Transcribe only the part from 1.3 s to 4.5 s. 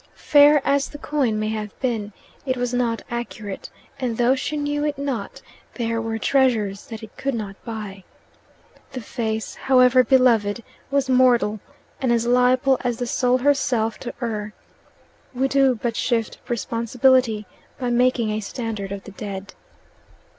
may have been, it was not accurate; and though